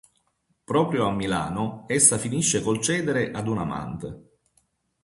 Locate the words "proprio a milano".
0.63-1.83